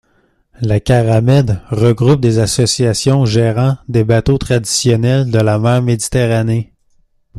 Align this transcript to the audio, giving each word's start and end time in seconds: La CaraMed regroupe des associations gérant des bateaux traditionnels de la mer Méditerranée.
La 0.61 0.79
CaraMed 0.79 1.61
regroupe 1.69 2.21
des 2.21 2.39
associations 2.39 3.23
gérant 3.27 3.77
des 3.87 4.03
bateaux 4.03 4.39
traditionnels 4.39 5.29
de 5.29 5.37
la 5.37 5.59
mer 5.59 5.83
Méditerranée. 5.83 6.73